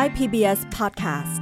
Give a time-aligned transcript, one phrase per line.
[0.00, 1.40] Thai PBS Podcast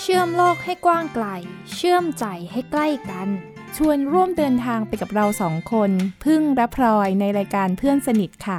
[0.00, 1.26] เชื่อมโลกให้กว้างไกล
[1.74, 3.28] เชื่อมใจให้ใกล้กัน
[3.76, 5.90] ชวนร่วมเดินทางไปกับเราสองคน
[6.24, 8.58] พึ่งและพลอยในรายการเพื่อนสนิทค่ะ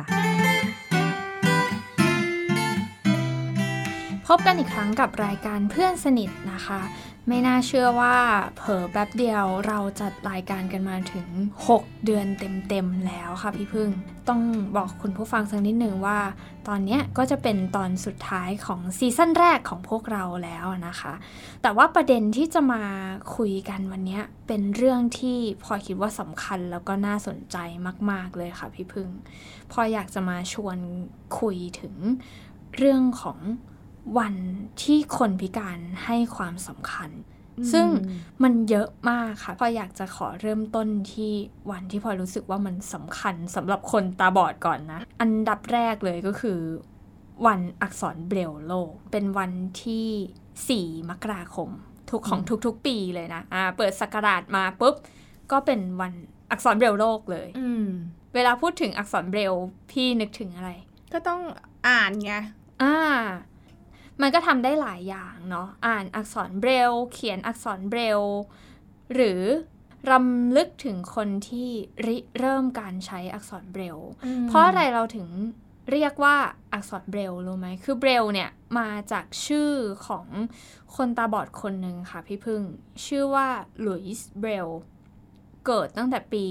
[4.27, 6.81] พบกันอีกครั้งกับรายการเพื่อนสนิทนะคะ
[7.29, 8.15] ไม่น่าเชื่อว่า
[8.57, 11.27] เผลอแป๊บเดียวเราจัดรายการกันมาถึง
[11.67, 13.89] 6 เดือนเต็มๆแล้วค่ะพี่พึ่ง
[14.29, 14.41] ต้อง
[14.77, 16.19] บอกคุณผู้ฟังสักนิดหนึ่งว่า
[16.68, 21.13] ตอนเนี้ยก็จะเป็นตอนสุดท้ายของซีซั่นแรกของพวกเราแล้วนะคะ
[21.61, 22.83] แต่ว่าประเด็นที่จะมา
[23.35, 27.57] คุยกันวันนี้เป็นเรื่องที่พอคิดว่าสำคัญแล้วก็น่าสนใจ
[28.11, 29.09] มาก ๆเลยค่ะพี่พึ่ง
[29.71, 30.77] พออยากจะมาชวน
[31.39, 31.96] คุยถึง
[32.77, 33.39] เรื่องของ
[34.17, 34.36] วัน
[34.84, 37.09] ที่คนพิการให้ความสำคัญ
[37.72, 37.88] ซึ่ง
[38.44, 41.31] มันเยอะมากค่ะพลอยอยากจะขอเริ่มต้นที่
[41.72, 46.59] วันที่พลอยรู้สึกว่ามันสำคัญสำหรับคนตาบอดก่อนนะ อันดับแรกเลยก็คือ
[47.47, 49.52] วันอักษรเบรลโลก เป็นวัน
[49.83, 51.69] ที่ 4 มกราคม
[52.09, 54.95] ทุกของทุกๆ ปีเลยนะอ่าเปิดสกราชมาปุ๊บ
[55.52, 56.14] ก็เป็นวัน
[56.52, 57.88] อักษรเบรลโลกเลยอืม
[58.36, 59.53] เวลาพูดถึงอักษรเบรล
[59.92, 60.71] พี่นึกถึงอะไร
[61.14, 61.42] ก็ต้อง
[61.88, 62.33] อ่านไง
[62.83, 62.95] อ่า
[64.21, 68.21] มันก็ทำได้หลายอย่างเนาะอ่านอักษรเบรลเขียนอักษรเบรล
[69.13, 69.41] หรือ
[70.11, 71.69] รำลึกถึงคนที่
[72.05, 73.97] ริเริ่มการใช้อักษรเบรล
[74.47, 75.27] เพราะอะไรเราถึง
[75.91, 76.37] เรียกว่า
[76.73, 79.71] อักษรเบรลรู้ไหม คือเบรลเนี่ยมาจากชื่อ
[80.07, 80.27] ของ
[80.95, 82.61] คนตาบอดคนหนึ่งค่ะพี่พึ่ง
[83.05, 83.47] ชื่อว่า
[83.81, 84.67] หลุยส์เบรล
[85.65, 86.45] เกิดตั้งแต่ปี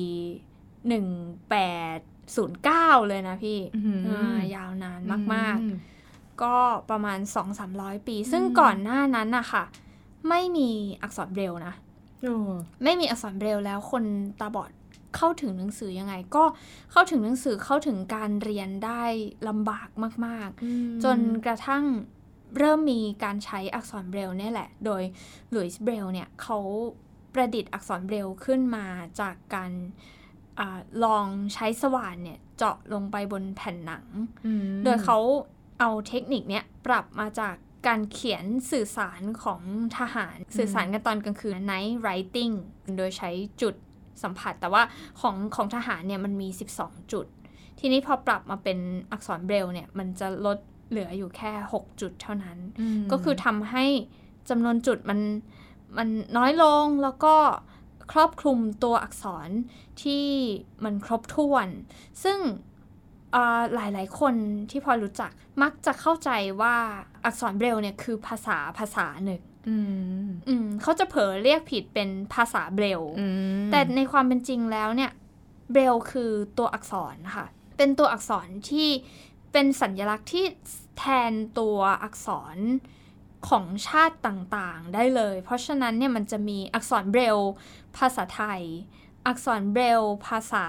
[1.67, 5.01] 1809 เลยนะพี่อื้อหืออ่ายาวนาน
[5.35, 5.96] มากๆ
[6.43, 6.55] ก็
[6.91, 7.19] ประมาณ
[7.63, 9.65] 2-300 ปี ซึ่งก่อนหน้านั้นนะคะ
[10.29, 10.71] ไม่มี
[11.03, 11.75] อักษรเบรลนะ
[12.23, 12.37] โอ้
[12.83, 14.05] ไม่มีอักษรเบรลแล้วคน
[14.41, 14.71] ตาบอด
[15.17, 16.45] เข้าถึงหนังสือยังไง ก็
[16.93, 19.05] เข้าถึงหนังสือเข้าถึงการเรียนได้
[19.49, 19.89] ลำบาก
[20.27, 21.85] มาก ๆ จนกระทั่ง
[22.59, 25.03] เริ่มมีการใช้อักษรเบรลเนี่ยแหละ โดย
[25.51, 26.59] หลุยส์เบรลเนี่ยเขา
[27.35, 28.87] ประดิษฐ์อักษรเบรลขึ้นมา
[29.21, 29.71] จากการ
[30.59, 34.05] อาลองใช้สว่านเนี่ยเจาะลงไปบนแผ่นหนัง
[34.47, 35.19] อืมโดยเขา
[35.79, 37.55] เอาเทคนิคเนี้ยปรับมาจาก
[37.87, 39.61] การเขียนสื่อสารของ
[39.99, 42.55] ทหารสื่อสารกันตอนกลางคืน night writing
[42.97, 43.31] โดยใช้
[43.63, 43.75] จุด
[44.23, 44.83] สัมผัส แต่ว่า
[45.21, 46.49] ของของทหารเนี่ยมันมี
[46.81, 47.27] 12 จุด
[47.79, 48.79] ทีนี้พอปรับมาเป็น
[49.13, 50.59] อักษรเบรลเนี่ยมันจะลด
[50.91, 52.59] เหลืออยู่แค่ 6 จุดเท่านั้น
[52.99, 53.85] มก็คือทำให้
[54.49, 55.21] จำนวนจุดมัน
[55.97, 57.35] มันน้อยลงแล้วก็
[58.13, 59.49] ครอบคลุมตัวอักษร
[60.03, 60.27] ที่
[60.85, 61.69] มันครบถ้วน
[62.25, 62.39] ซึ่ง
[63.35, 64.35] อ่าหลายๆคน
[64.71, 65.31] ที่พอรู้จัก
[65.63, 66.77] มักจะเข้าใจว่า
[67.25, 69.77] อักษรเบรลเนี่ยคือภาษาภาษาหนึ่งอื
[70.25, 73.27] มอืมเขาจะเผลอเรียกผิดเป็นภาษาเบรลอื
[73.59, 75.13] มแต่ในความเป็นจริงแล้วเนี่ย
[75.73, 78.89] เบรลคือตัวอักษรค่ะเป็นตัวอักษรที่
[79.53, 80.45] เป็นสัญลักษณ์ที่
[80.99, 82.57] แทนตัวอักษร
[83.49, 87.39] ของชาติต่างๆ ได้เลย เพราะฉะนั้นเนี่ยมันจะมีอักษรเบรล
[87.97, 88.63] ภาษาไทย
[89.27, 90.67] อักษรเบรล ภาษา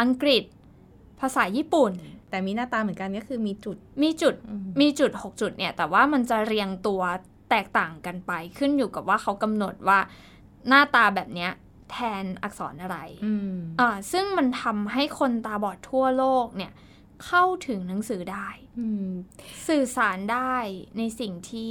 [0.00, 0.44] อังกฤษ
[1.22, 1.92] ภาษาญี่ปุ่น
[2.30, 7.02] แต่มีหน้าตาเหมือนกันก็คือมีจุด มีจุดอืมมีจุด 6 จุดเนี่ย แต่ว่ามันจะเรียงตัว
[7.50, 9.98] แตกต่างกันไป ขึ้นอยู่กับว่าเขากำหนดว่า
[10.68, 11.50] หน้าตาแบบเนี้ย
[11.90, 16.72] แทนอักษรอะไรอืมอ่าซึ่งมันทำให้คนตาบอดทั่วโลกเนี่ย
[17.24, 19.10] เข้าถึงหนังสือได้อืม
[19.68, 20.54] สื่อสารได้
[20.98, 21.68] ในสิ่งที่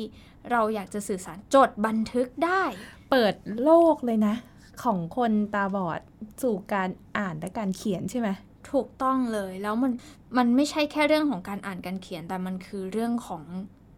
[0.52, 2.64] เราอยากจะสื่อสารจดบันทึกได้
[3.12, 4.36] เปิดโลกเลยนะ
[4.84, 6.02] ของคนตาบอด
[6.42, 8.30] สู่การอ่านและการเขียนใช่ไหม
[8.72, 9.92] ถูกต้องเลยแล้วมัน
[10.38, 13.44] มันไม่ใช่แค่เรื่องของการอ่านการเขียน แต่มันคือเรื่องของ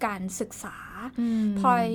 [0.06, 0.78] การศึกษา
[1.59, 1.88] พลอย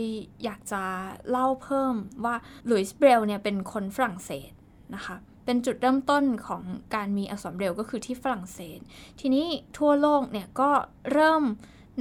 [0.45, 0.83] อยากจะ
[1.31, 2.35] เล่าเพิ่มว่า
[2.67, 4.51] หลุยส์เบรลเนี่ยเป็นคนฝรั่งเศส
[4.95, 6.63] นะคะเป็นจุดเริ่มต้นของ
[6.95, 8.79] การมีอักษรเบรลก็คือที่ฝรั่งเศส
[9.21, 9.47] ทีนี้
[9.79, 10.71] ทั่วโลกเนี่ยก็
[11.13, 11.43] เริ่ม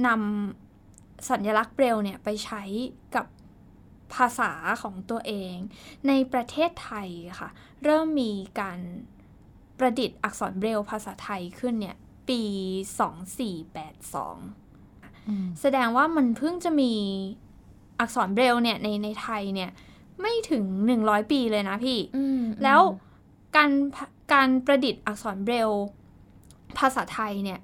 [0.06, 2.62] นำสัญลักษณ์เบรลเนี่ยไปใช้
[3.14, 3.26] กับ
[4.14, 4.52] ภาษา
[4.82, 5.54] ของตัวเอง
[6.08, 7.08] ในประเทศไทย
[7.40, 7.50] ค่ะ
[7.84, 8.78] เริ่มมีการ
[9.78, 11.96] ประดิษฐ์อักษรเบรลภาษาไทยขึ้นเนี่ย
[12.28, 12.42] ปี
[14.58, 16.92] 2482 แสดงว่ามันเพิ่งจะมี
[18.00, 19.70] อักษรเบรลเนี่ยในในไทยเนี่ย
[20.20, 20.64] ไม่ถึง
[20.98, 21.98] 100 ปีเลยนะพี่
[22.62, 22.80] แล้ว
[23.56, 23.70] การ
[24.32, 25.70] การประดิษฐ์อักษรเบรล
[26.78, 27.60] ภาษาไทยเนี่ย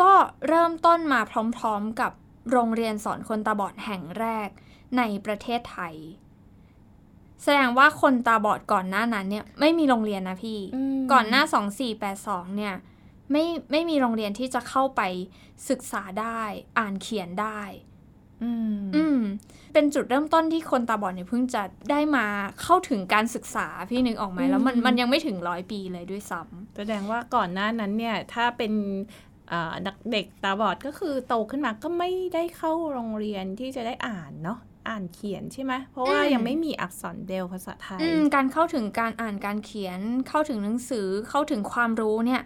[0.00, 0.12] ก็
[0.48, 1.20] เริ่มต้นมา
[1.56, 2.12] พร้อมๆกับ
[2.50, 4.48] โรงเรียนสอนคนตาบอดแห่งแรก
[4.98, 5.94] ในประเทศไทย
[7.42, 10.58] แสดงว่าคนตาบอดก่อนหน้านั้นเนี่ยไม่มีโรงเรียนนะพี่
[11.12, 11.42] ก่อนหน้า
[12.00, 12.74] 2482เนี่ย
[13.32, 15.02] ไม่ไม่มีโรงเรียนที่จะเข้าไป
[15.70, 16.40] ศึกษาได้
[16.78, 17.60] อ่านเขียนได้
[18.42, 19.20] อืมอืม
[19.72, 22.26] เป็นจุดเริ่มต้นที่คนตาบอดเนี่ยเพิ่งจะได้มา
[22.62, 26.40] เข้าถึงการศึกษาพี่นึกออกไหมแล้วมันมันยังไม่ถึงร้อยปีเลยด้วยซ้
[26.76, 28.72] แสดงว่าก่อนหน้านั้นเนี่ยถ้าเป็น
[29.86, 34.58] นักเด็กตาบอดก็คือโตขึ้นมาก็ไม่ได้เข้าโรงเรียนที่จะได้อ่านเนาะ
[34.88, 38.00] อ่านเขียนใช่ไหมเพราะว่ายังไม่มีอักษรเบลภาษาไทย
[38.34, 42.42] การเข้าถึงการอ่านการเขียนเข้าถึงหนังสือเข้าถึงความรู้เนี่ย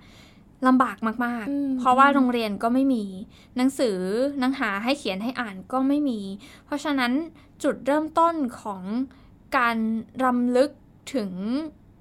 [0.66, 3.04] ลำบากมาก ๆ เพราะว่าโรงเรียนก็ไม่มี
[3.56, 3.98] หนังสือ
[4.40, 6.20] หนังหาให้เขียนให้อ่านก็ไม่มี
[6.64, 7.12] เพราะฉะนั้น
[7.62, 8.82] จุดเริ่มต้นของ
[9.56, 9.76] การ
[10.24, 10.70] รำลึก
[11.14, 11.30] ถึง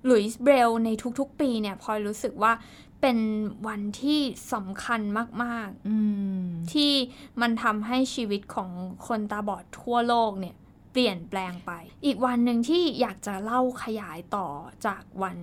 [0.05, 0.89] หลุยส์เบรลใน
[1.19, 2.53] ทุกๆ ปีเนี่ยพลอยรู้สึกว่า
[3.01, 3.19] เป็น
[3.67, 4.21] วันที่
[4.53, 5.01] สำคัญ
[5.43, 6.91] มากๆที่
[7.41, 8.69] มันทำให้ชีวิตของ
[9.07, 10.55] คนตาบอดทั่วโลกเนี่ย
[10.91, 11.71] เปลี่ยนแปลงไป
[12.05, 14.47] อีกวันหนึ่งที่อยากจะเล่าขยายต่อ
[14.85, 15.37] จากวัน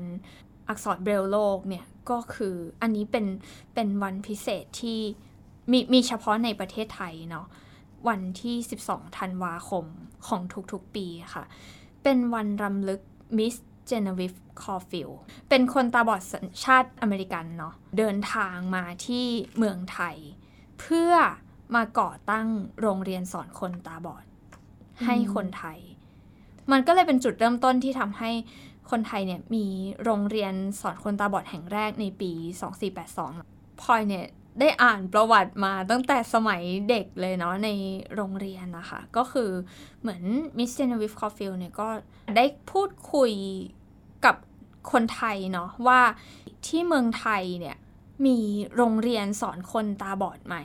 [0.68, 3.26] อักษรเบรลโลกเนี่ยก็คืออันนี้เป็น
[3.74, 5.00] เป็นวันพิเศษที่
[5.70, 7.46] มีมีเฉพาะในประเทศไทยเนาะ
[8.08, 8.56] วันที่
[8.86, 9.84] 12 ธันวาคม
[10.26, 11.44] ของทุกๆปีค่ะ
[12.02, 13.00] เป็นวันรำลึก
[13.38, 13.54] Miss
[13.88, 15.10] Genevieve Caulfield
[15.48, 19.26] เป็นคนตาบอดสัญชาติอเมริกันเนาะเดินทางมาที่
[19.58, 20.16] เมืองไทย
[20.80, 21.12] เพื่อ
[21.74, 22.48] มาก่อตั้ง
[22.80, 24.24] โรงเรียนสอนคนตาบอด
[25.04, 25.78] ให้คนไทย
[26.72, 28.30] มันก็เลยเป็นจุดเริ่มต้นที่ทำให้
[28.90, 29.66] คนไทยเนี่ยมี
[30.04, 32.32] โรงเรียนสอนคนตาบอดแห่งแรกในปี
[33.06, 34.26] 2482พลอยเนี่ย
[34.60, 37.68] ได้อ่านประวัติมาตั้งแต่สมัยเด็กเลยเนาะใน
[38.14, 39.50] โรงเรียนนะคะ ก็คือ
[40.00, 40.22] เหมือน
[40.58, 41.88] Miss Genevieve Caulfield เนี่ยก็
[42.36, 43.32] ได้พูดคุย
[44.92, 46.00] คนไทยเนาะว่า
[46.66, 47.76] ที่เมืองไทยเนี่ย
[48.26, 48.38] มี
[48.76, 50.56] โรงเรียนสอนคนตาบอดไหม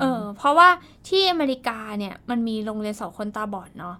[0.00, 0.68] เออ เพราะว่า
[1.08, 3.96] ที่อเมริกาเนี่ยมันมีโรงเรียนสอนคนตาบอดเนาะ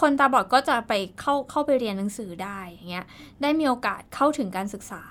[0.00, 3.06] คนตาบอดก็จะไปเข้าเข้าไปเรียนหนังสือได้อย่างเงี้ย
[3.42, 5.02] ได้มีโอกาสเข้าถึงการศึกษา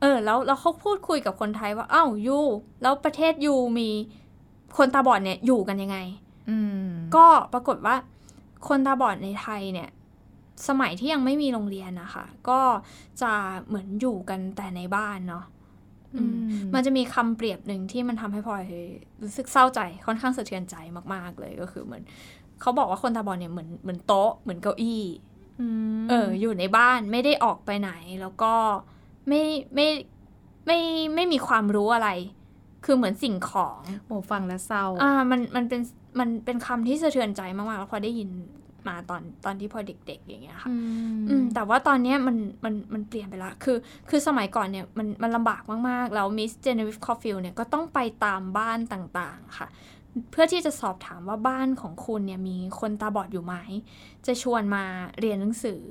[0.00, 2.40] เออ แล้วแล้วเขาพูดคุยกับคนไทยว่าอ้าวยู
[2.82, 3.90] แล้วประเทศยูมี
[4.76, 5.98] คนตาบอดเนี่ยอยู่กันยังไง
[7.16, 7.96] ก็ปรากฏว่า
[8.68, 9.88] คนตาบอดในไทยเนี่ย
[10.68, 12.60] สมัยที่ยังไม่มีโรงเรียนนะคะก็
[13.22, 13.32] จะ
[13.66, 15.44] เหมือนอยู่กันแต่ในบ้านเนาะ
[16.74, 18.64] มันจะมีคำเปรียบหนึ่งที่มันทำให้พลอย
[19.22, 20.76] รู้สึกเศร้าใจค่อนข้างสะเทือนใจ
[21.14, 22.02] มาก ๆ เลยก็คือเหมือน
[22.60, 25.02] เขาบอกว่าคนตาบอดเนี่ยเหมือนเหมือนโต๊ะเหมือนเก้าอี้
[26.10, 28.52] เออ อยู่ในบ้านไม่ได้ออกไปไหน แล้วก็
[29.28, 29.42] ไม่
[29.74, 29.88] ไม่
[30.66, 30.78] ไม่
[31.14, 32.08] ไม่มีความรู้อะไร
[32.84, 35.80] คือเหมือนสิ่งของโอ้ฟังแล้วเศร้า อ่า มันมันเป็น
[36.18, 38.28] มันเป็นคำที่สะเทือนใจมากๆแล้วพอได้ยิน
[38.88, 40.70] มาตอนตอนที่พอเด็ก ๆ อย่างเงี้ยค่ะ
[41.28, 43.76] อืมแต่ว่าตอนนี้มันมันมันเปลี่ยนไปละ คือ
[44.08, 49.68] คือสมัยก่อนเนี่ยมันมันลำบากมาก ๆ แล้ว Miss Genevieve Caulfield เนี่ยก็ต้องไปตามบ้านต่างๆค่ะ
[50.30, 53.54] เพื่อที่จะสอบถามว่าบ้านของคุณเนี่ยมีคนตาบอดอยู่ไหม
[54.26, 54.84] จะชวนมา
[55.18, 55.82] เรียนหนังสือ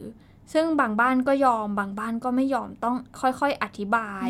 [0.53, 4.27] ซึ่งบางบ้านก็ยอม บางบ้านก็ไม่ยอมต้องค่อย ๆ อธิบาย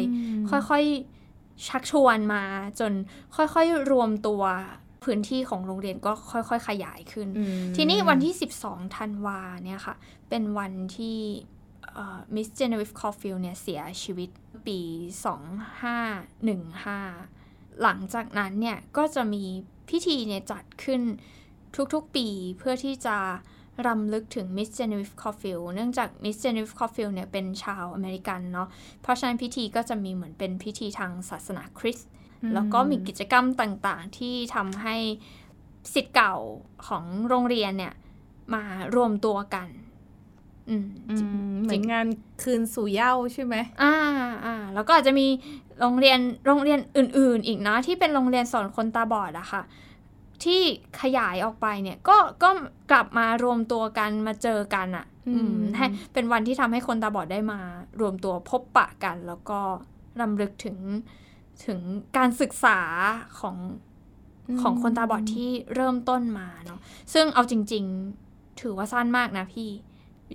[0.49, 0.83] ค่อย
[1.25, 2.43] ๆชักชวนมา
[2.79, 2.91] จน
[3.35, 4.43] ค่อยๆรวมตัว
[5.05, 7.27] พื้นที่ของโรงเรียนก็ค่อย ๆ ขยายขึ้น
[7.75, 8.33] ทีนี้วันที่
[8.63, 9.95] 12ธันวาเนี่ยค่ะ
[10.29, 11.17] เป็นวันที่
[12.35, 14.29] Miss Genevieve Caulfield เนี่ยเสียชีวิต
[14.67, 14.79] ปี
[16.91, 19.43] 2515 หลังจากนั้นเนี่ยก็จะมี
[19.89, 21.01] พิธีเนี่ยจัดขึ้น
[21.93, 22.27] ทุกๆปี
[22.57, 23.17] เพื่อที่จะ
[23.87, 28.67] รำลึกถึง Miss Genevieve Caulfield เนื่องจาก Miss Genevieve Caulfield เนี่ยเป็นชาวอเมริกันเนาะ
[29.01, 32.09] เพราะฉะนั้นพิธีก็จะมีเหมือนเป็นพิธีทางศาสนาคริสต์
[32.53, 34.95] แล้วก็มีกิจกรรมต่างๆ ที่ทำให้
[35.93, 36.35] ศิษย์เก่า
[36.87, 37.93] ของโรงเรียนเนี่ย
[38.53, 38.63] มา
[38.95, 39.67] รวมตัวกัน
[41.63, 42.07] เหมือนงาน
[42.43, 43.95] คืนสู่เย้าใช่ไหมอ่า
[44.45, 45.27] อ่าแล้วก็อาจจะมี
[45.79, 49.61] โรงเรียนโรงเรียนอื่น ๆ อีกนะที่เป็นโรงเรียนสอนคนตาบอดอะค่ะ
[50.43, 50.61] ที่
[51.01, 52.49] ขยายออกไปเนี่ย ก็ก็
[52.91, 55.05] กลับมารวมตัวกันมาเจอกันอะ
[55.77, 57.59] ให้เป็นวันที่ทำให้คนตาบอดได้มา
[57.99, 59.59] รวมตัวพบปะกัน แล้วก็
[60.21, 60.77] รำลึกถึง
[61.65, 61.79] ถึง
[62.17, 62.79] การศึกษา
[63.39, 63.57] ของ
[64.61, 66.79] ของคนตาบอดที่เริ่มต้นมาเนาะ
[67.13, 67.83] ซึ่งเอาจริง
[68.23, 69.69] ๆ ถือว่าสั้นมากนะพี่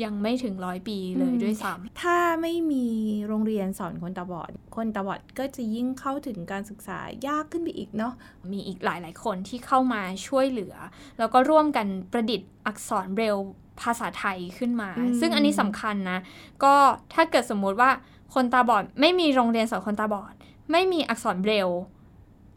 [0.05, 2.87] ยังไม่ถึงร้อยปีเลยด้วยซ้ำถ้าไม่มี
[3.27, 8.15] โรงเรียนสอนคนตาบอด คนตาบอดก็จะยิ่งเข้าถึงการศึกษายากขึ้นไปอีกเนาะ
[8.53, 10.75] มีอีกหลาย ๆ คนที่เข้ามาช่วยเหลือ
[11.19, 13.37] แล้วก็ร่วมกันประดิษฐ์อักษรเบรล
[13.81, 16.19] ภาษาไทยขึ้นมา ซึ่งอันนี้สำคัญนะ
[16.65, 16.75] ก็
[17.15, 17.91] ถ้าเกิดสมมุติว่า
[18.35, 20.35] คนตาบอดไม่มีโรงเรียนสอนคนตาบอด
[20.71, 21.69] ไม่มีอักษรเบรลล์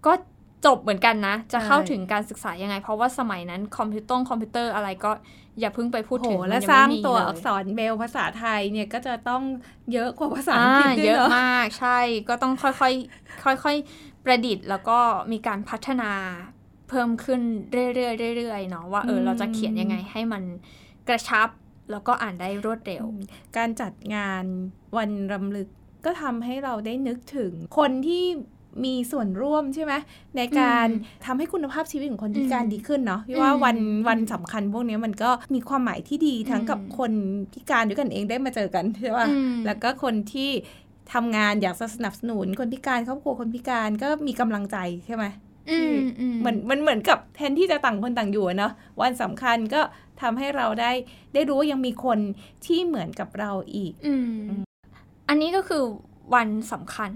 [0.05, 0.13] ก็
[0.65, 5.11] จบเหมือนกันนะ จะเข้าถึงการศึกษายังไง เพราะว่าสมัยนั้นคอมพิวเตอร์คอมพิวเตอร์อะไรก็
[5.59, 9.43] อย่าเพิ่งไปพูดถึงและสร้างตัวอักษรเบรลล์ภาษาไทยเนี่ยก็จะต้อง
[9.93, 11.99] เยอะกว่าภาษาอังกฤษเยอะมากใช่
[12.29, 14.99] ก็ต้องค่อยๆค่อยๆประดิษฐ์ แล้วก็
[15.31, 16.11] มีการพัฒนา
[16.89, 20.43] เพิ่มขึ้นเรื่อยๆเรื่อยๆเนาะว่าเออเราจะเขียนยังไงให้มัน
[21.07, 21.49] กระชับ
[21.91, 23.03] แล้วก็อ่านได้รวดเร็ว
[23.57, 24.43] การจัดงาน
[24.97, 25.69] วันรำลึก
[26.05, 28.25] ก็ทำให้เราได้นึกถึงคนที่
[28.85, 29.93] มีส่วนร่วมใช่ไหม
[30.37, 30.87] ในการ
[31.25, 33.77] ทำให้คุณภาพชีวิตของคนพิการดีขึ้นเนาะพี่ว่าวัน
[34.07, 37.11] วันสำคัญพวกนี้มันก็มีความหมายที่ดีทั้งกับคน
[37.53, 39.27] พิการด้วยกันเองได้มาเจอกันใช่ป่ะ
[39.65, 40.49] แล้วก็คนที่
[41.13, 45.25] ทำงานอยากจะสนับสนุนคนพิการครอบครัวคนพิการก็มีกำลังใจใช่ไหม
[45.71, 49.81] อืมอืมเหมือนมันเหมือนกับแทนที่จะต่างคนต่างอยู่อะเนาะวันสำคัญก็
[50.21, 50.91] ทำให้เราได้
[51.33, 52.19] ได้รู้ว่ายังมีคน
[52.65, 53.93] ที่เหมือนกับเราอีก
[55.29, 55.83] อืมอันนี้ก็คือ
[56.35, 57.11] วันสำคัญ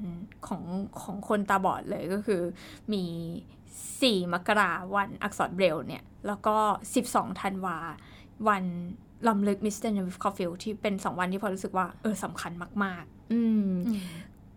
[0.47, 0.63] ของ
[1.01, 2.41] ของคนตาบอดเลยก็คือ
[2.93, 3.03] มี
[3.63, 6.55] 4 มกราวันอักษรเบรลเนี่ย แล้วก็
[6.99, 7.77] 12ธันวา
[8.47, 8.63] วัน
[9.27, 12.51] รำลึก Miss เจเนวีฟคอลฟิลด์ที่เป็น 2 วันที่พอรู้สึกว่า เออสำคัญ
[12.83, 13.03] มาก
[13.33, 14.03] อืมๆอืม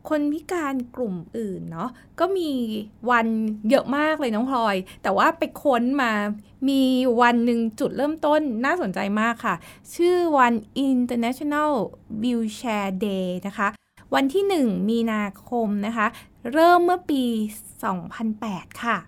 [0.08, 2.50] คนพิการกลุ่มอื่นเนาะก็มี
[3.10, 3.26] วัน
[3.70, 6.12] เยอะมากเลยน้องพลอย แต่ว่าไปค้นมา
[6.68, 6.82] มี
[7.20, 9.54] วันหนึ่งจุดเริ่มต้นน่าสนใจมากค่ะ
[9.94, 10.52] ชื่อวัน
[10.88, 11.72] International
[12.22, 13.68] Wheelchair Day นะคะ
[14.14, 16.06] วันที่ 1 มีนาคมนะคะ
[16.52, 17.22] เริ่มเมื่อปี
[18.02, 18.98] 2008 ค่ะ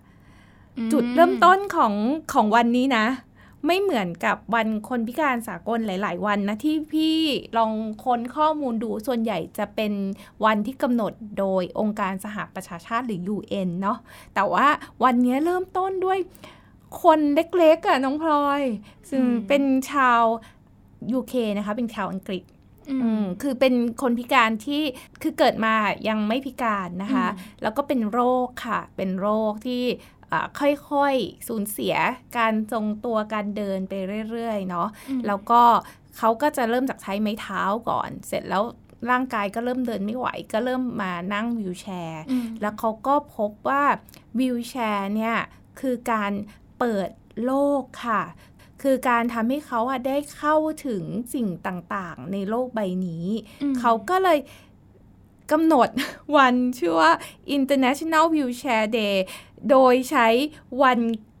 [0.91, 1.93] จุดเริ่มต้นของ
[2.33, 3.05] ของวันนี้นะ
[3.65, 7.17] ไม่เหมือนกับวันคนพิการสากลหลาย ๆ วันนะที่พี่
[7.57, 7.73] ลอง
[8.03, 9.93] ค้นข้อมูลดูส่วนใหญ่จะเป็น
[10.45, 13.97] วันที่กำหนดโดยองค์การสหประชาชาติหรือ UN เนาะ
[14.35, 14.67] แต่ว่า
[15.03, 16.19] วันนี้เริ่มต้นด้วย
[17.03, 18.61] คนเล็กๆอะน้องพลอย
[19.09, 20.21] ซึ่งอืมเป็นชาว
[21.17, 22.43] UK นะคะเป็นชาวอังกฤษ
[22.89, 24.81] อือืมมคือเป็นคนพิการที่
[25.21, 25.73] คือเกิดมา
[26.07, 29.83] ยังไม่พิการนะคะอืมแล้วก็เป็นโรคค่ะ เป็นโรคที่
[30.18, 30.18] อ่า
[30.59, 31.95] ค่อยๆสูญเสีย
[32.37, 33.93] การทรงตัวการเดินไป
[34.31, 35.61] เรื่อยๆเนาะอืมแล้วก็
[36.17, 38.63] เขาก็จะเริ่มจากใช้ไม้เท้าก่อน เสร็จแล้ว
[39.09, 43.83] ร่างกายก็เริ่มเดินไม่ไหว ก็เริ่มมานั่งวิวแชร์อืมแล้วเขาก็พบว่า
[44.39, 45.35] วิวแชร์เนี่ย
[45.79, 46.31] คือการ
[46.79, 47.09] เปิด
[47.45, 48.23] โลกค่ะ
[48.81, 50.55] คือการทำให้เขาอะได้เข้า
[50.85, 53.25] ถึงสิ่งต่างๆ ในโลกใบนี้
[53.63, 54.39] อืมเขาก็เลย
[55.51, 55.89] กำหนด
[56.37, 57.11] วันชื่อว่า
[57.57, 59.15] International Wheelchair Day
[59.69, 60.27] โดยใช้
[60.83, 60.99] วัน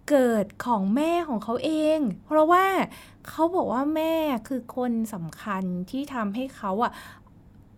[0.09, 2.65] เกิดของแม่ของเขาเอง เพราะว่า
[3.27, 4.13] เขาบอกว่าแม่
[4.47, 6.91] คือคนสำคัญที่ทำให้เขาอะ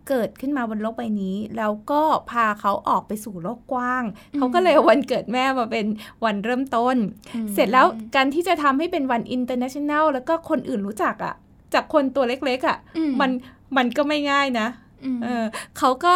[0.08, 4.04] เกิดขึ้นมาบนโลกใบนี้ แล้วก็พาเขาออกไปสู่โลกกว้าง
[4.36, 5.86] เขาก็เลยเอาวันเกิดแม่มาเป็น
[6.24, 6.96] วันเริ่มต้น
[7.34, 11.34] อืมเสร็จแล้วการที่จะทำให้เป็นวัน international แล้วก็คนอื่นรู้จักอะ่ะ
[11.74, 13.30] จากคนตัวเล็กๆอะ่ะอืมัน
[13.76, 14.66] มันก็ไม่ง่ายนะ
[15.04, 15.44] อืมเออ
[15.78, 16.14] เขาก็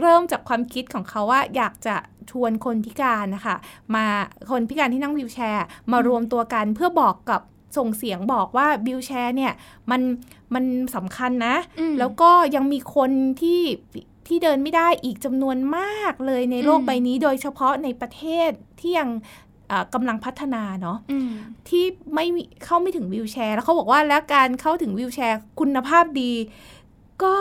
[0.00, 1.96] เริ่มจากความคิดของเขาว่าอยากจะ
[2.30, 3.56] ชวนคนพิการนะคะ
[3.94, 4.06] มา
[4.50, 7.40] คนพิการที่นั่งวิวแชร์ มารวมตัวกันเพื่อบอกกับ
[7.76, 9.52] ส่งเสียงบอกว่าวิวแชร์เนี่ย
[9.90, 10.00] มัน
[10.54, 10.64] มัน
[10.94, 13.10] สำคัญนะอืมแล้วก็ยังมีคน
[13.40, 13.60] ที่
[14.26, 18.50] ที่เดินไม่ได้อีกจำนวนมากเลยในโลกอืมใบนี้ โดยเฉพาะในประเทศ
[18.80, 19.08] ที่ยัง
[19.70, 21.30] อ่ากำลังพัฒนาเนาะอืม
[21.68, 26.32] ที่ไม่มีเข้าไม่ถึงวิวแชร์ แล้วเขาบอกว่าแล้วการเข้าถึงวิวแชร์ คุณภาพดี
[27.22, 27.34] ก็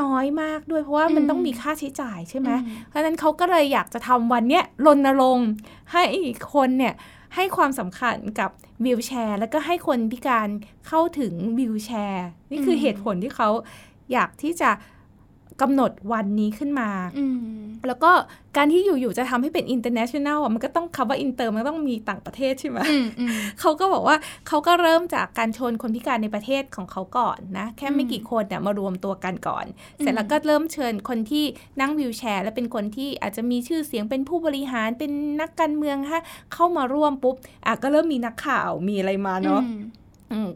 [0.00, 5.48] น้อยมากด้วยเพราะว่ามันอืมต้องมีค่าใช้จ่ายใช่ไหมอืมเพราะฉะนั้นเขาก็เลยอยากจะทำวันเนี้ยรณรงค์
[5.92, 6.04] ให้
[6.54, 6.94] คนเนี่ย
[7.34, 8.50] ให้ความสำคัญกับ
[8.84, 10.48] วิวแชร์ แล้วก็ให้คนพิการ
[10.88, 13.48] เข้าถึงวิวแชร์ นี่คือเหตุผลที่เขา
[14.12, 14.70] อยากที่จะ
[15.60, 17.38] กำหนดวันนี้ขึ้นมาอืม
[17.88, 18.10] แล้วก็
[18.56, 24.16] การที่อยู่ๆจะทำให้เป็น international อะมันก็ต้องคำว่า inter มันก็ต้องมีต่างประเทศใช่ไหมอืมอืมเขาก็บอกว่า
[24.48, 29.64] เขาก็เริ่มจากการชวนคนพิการในประเทศของเขาก่อนนะ แค่ไม่อืมกี่คนเนี่ยมารวมตัวกันก่อน
[29.98, 31.44] อืมเสร็จแล้วก็เริ่มเชิญคนที่
[31.80, 35.10] นั่งวิวแชร์ และเป็นคนที่อาจจะมีชื่อเสียงเป็นผู้บริหารเป็น
[35.40, 36.22] นักการเมืองฮะ
[36.54, 37.34] เข้ามาร่วมปุ๊บ
[37.66, 40.05] อะก็เริ่มมีนักข่าวมีอะไรมาเนาะอืมอืม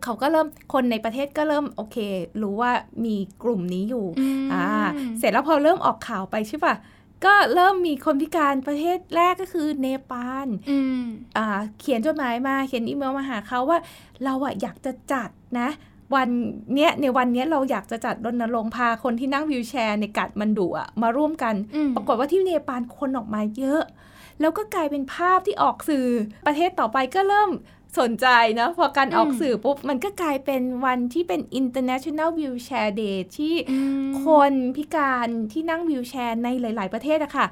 [0.04, 1.96] เขาก็เริ่มคนในประเทศก็เริ่มโอเค
[2.42, 2.72] รู้ว่า
[3.04, 4.66] มีกลุ่มนี้อยู่อืมอ่า
[5.18, 6.74] เสร็จแล้วพอเริ่มออกข่าวไปใช่ปะ
[7.24, 11.02] ก็เริ่มมีคนพิการประเทศแรกก็คือเนปาลอืม
[11.36, 11.46] อ่า
[11.80, 13.78] เขียนจดหมายมาเขียนอีเมลมาหาเขาว่า
[14.24, 15.68] เราอะอยากจะจัดนะ
[16.14, 16.28] วัน
[16.74, 23.82] เนี้ยในวันเนี้ยเราอยากจะจัดรณรงค์พาคนที่นั่งวิวแชร์ในกัดมันดุอะมาร่วมกันอืมปรากฏว่าที่เนปาลคนออกมาเยอะ
[24.40, 26.06] แล้วก็กลายเป็นภาพที่ออกสื่อ
[26.46, 27.50] ประเทศต่อไปก็เริ่ม
[27.98, 28.26] สนใจ
[28.60, 33.78] นะพอการออกอืมสื่อปุ๊บ มันก็กลายเป็นวันที่เป็น International Wheelchair Day ที่อื
[34.08, 37.46] มคนพิการที่นั่งวิวแชร์ในหลาย ๆ ประเทศอะค่ะ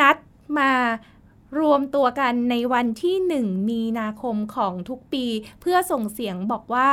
[0.00, 0.16] นัด
[0.58, 0.72] มา
[1.60, 5.24] รวมตัวกันในวันที่หนึ่งมีนาคมของทุกปี
[5.60, 6.90] เพื่อส่งเสียงบอกว่า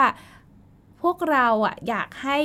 [1.01, 2.39] พวกเราอะอยากให้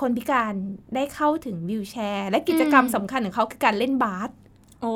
[0.00, 0.52] คนพิการ
[0.94, 4.30] ได้เข้าถึงวีลแชร์ และกิจกรรมอืมสำคัญของเขาคือการเล่นบาส
[4.82, 4.94] โอ้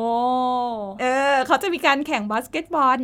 [1.00, 2.98] เออเขาจะมีการแข่งบาสเกตบอล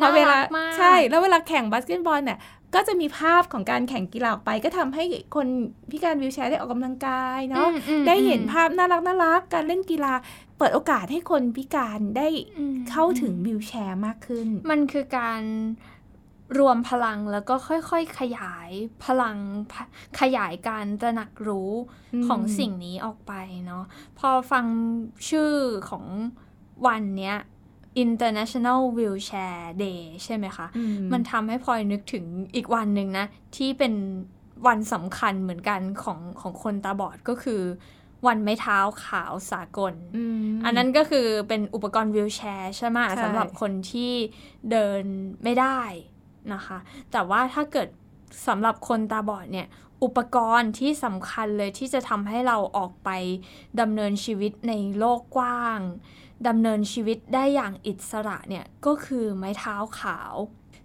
[0.00, 2.38] พอน่าเวลารักมากใช่ แล้วเวลาแข่งบาสเกตบอลเนี่ย
[2.74, 5.46] ก็จะมีภาพของการแข่งกีฬาออกไป ก็ทำให้คน
[5.90, 10.12] พิการวีลแชร์ได้ออกกำลังกายเนาะอืมอืมได้เห็นอืมภาพน่ารักน่ารักการเล่นกีฬา
[10.58, 12.26] เปิดโอกาสให้คนพิการได้
[12.58, 15.42] อืมเข้าถึงวิวแชร์มากขึ้น มันคือการ
[16.58, 18.70] รวมพลังแล้วก็ค่อยๆ ขยาย
[19.04, 19.36] พลัง
[19.72, 19.82] พะ
[20.20, 21.72] ขยายการตระหนักรู้
[22.14, 23.32] อืมของสิ่งนี้ออกไป
[23.66, 23.84] เนาะ
[24.18, 24.64] พอฟัง
[25.28, 25.52] ชื่อ
[25.90, 26.04] ของ
[26.86, 27.36] วันเนี้ย
[28.04, 30.82] International Wheelchair Day ใช่ไหมคะอื
[31.12, 33.94] มันทำให้พลอยนึกถึงอีกวันหนึ่งนะ ที่เป็น
[34.66, 37.62] วันสำคัญเหมือนกันของของคนตาบอดก็คือ
[38.26, 39.94] วันไม้เท้าขาวสากล
[40.64, 44.12] อันนั้นก็คือเป็นอุปกรณ์วิวแชร์ใช่ไหมสำหรับคนที่
[44.70, 45.02] เดิน
[45.44, 45.80] ไม่ได้
[46.52, 46.78] นะคะ
[47.12, 47.88] แต่ว่าถ้าเกิด
[48.46, 49.68] สำหรับคนตาบอดเนี่ย
[50.02, 53.10] อุปกรณ์ที่สำคัญเลยที่จะทำให้เราออกไป
[53.80, 55.80] ดำเนินชีวิตในโลกกว้าง
[56.48, 60.34] ดำเนินชีวิตได้อย่างอิสระเนี่ยก็คือไม้เท้าขาว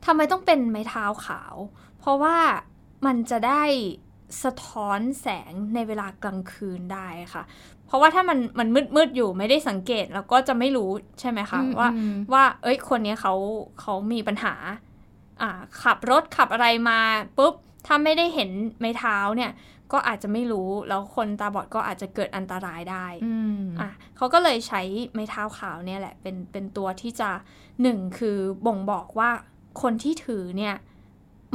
[0.06, 1.56] ทำไมต้องเป็นไม้เท้าขาว
[2.00, 2.38] เพราะว่า
[3.06, 3.64] มันจะได้
[4.44, 7.44] สะท้อนแสงในเวลากลางคืนได้ค่ะ
[7.86, 11.90] เพราะว่าถ้ามันมันมืดมืดอยู่ไม่ได้สังเกตเราก็จะไม่รู้ใช่ไหมคะว่า
[12.34, 13.34] ว่า เอ้ยคนนี้เขา
[13.80, 14.87] เขามีปัญหาอ่า
[15.84, 17.00] ขับรถขับอะไรมา
[17.38, 17.53] ปุ๊บ
[17.86, 19.51] ถ้าไม่ได้เห็นไม้เท้าเนี่ย
[19.94, 23.06] ก็อาจจะไม่รู้แล้วคนตาบอดก็อาจจะเกิดอันตรายได้
[23.79, 24.82] อะเขาก็เลยใช้
[25.13, 27.29] ไม้เท้าขาวเนี่ยแหละ เป็นเป็นตัวที่จะ
[27.82, 29.29] หนึ่งคือบ่งบอกว่า
[29.82, 30.75] คนที่ถือเนี่ย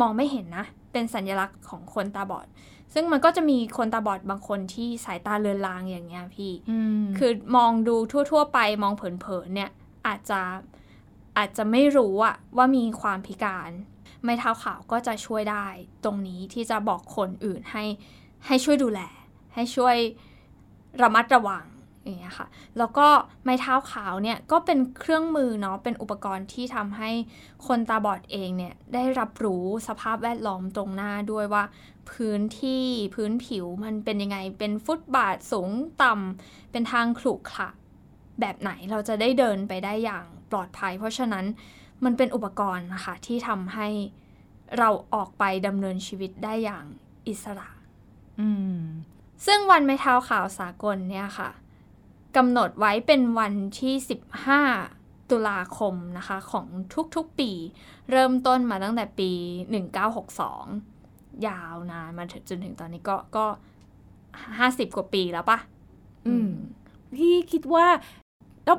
[0.01, 2.47] มองไม่เห็นนะ เป็นสัญลักษณ์ของคนตาบอด
[2.95, 6.53] ซึ่งมันก็จะมีคนตาบอดบางคนที่สายตาเลือนลางอย่างเงี้ยพี่
[7.19, 7.97] คือมองดู
[8.31, 9.71] ทั่ว ๆ ไปมองเผินๆเนี่ย
[10.07, 10.41] อาจจะ
[11.39, 13.71] อาจจะไม่รู้อะว่ามีความพิการ
[14.23, 15.67] ไม้เท้าขาวก็จะช่วยได้
[16.05, 17.85] ตรงนี้ที่จะบอกคนอื่นให้
[18.47, 19.01] ให้ช่วยดูแล
[19.55, 19.97] ให้ช่วย
[21.03, 21.65] ระมัดระวัง
[22.05, 22.47] อย่างเงี้ยค่ะ
[22.79, 23.07] แล้วก็
[23.45, 27.11] ไม้เท้าขาวเนี่ยก็เป็นเครื่องมือเนาะ เป็นอุปกรณ์ที่ทำให้
[27.67, 31.65] คนตาบอดเองเนี่ยได้รับรู้สภาพแวดล้อมตรงหน้าด้วยว่า
[32.11, 32.85] พื้นที่
[33.15, 35.71] พื้นผิวมันเป็นยังไง เป็นฟุตบาทสูง
[36.03, 37.69] ต่ำเป็นทางขรุขระ
[38.41, 41.45] แบบไหนเราจะได้เดินไปได้อย่าง ปลอดภัย เพราะฉะนั้น
[42.05, 43.89] มันเป็นอุปกรณ์นะคะที่ทำให้
[44.79, 46.85] เราออกไปดำเนินชีวิตได้อย่าง
[47.29, 47.69] อิสระ
[49.47, 51.51] ซึ่งวันไม้เท้าขาวสากลเนี่ยค่ะ
[52.37, 53.95] กำหนดไว้เป็นวันที่
[54.63, 56.67] 15 ตุลาคมนะคะของ
[57.17, 57.51] ทุกๆปี
[58.11, 59.31] เริ่มต้นมาตั้งแต่ปี
[60.19, 63.47] 1962 ยาวนานมาถึงจนถึงตอนนี้ก็ก็
[64.59, 65.59] ห้าสิบกว่าปีแล้วปะ
[66.27, 66.51] อืม
[67.17, 67.87] พี่คิดว่า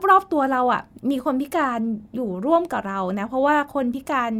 [0.09, 1.79] รอบๆตัวเราอะ่ะ มีคนพิการ
[2.15, 4.31] อยู่ร่วมกับเรานะ เพราะว่าคนพิการ